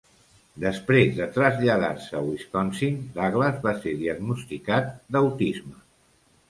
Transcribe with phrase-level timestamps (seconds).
[0.61, 5.79] Després de traslladar-se a Wisconsin, Douglas va ser diagnosticat d'autisme.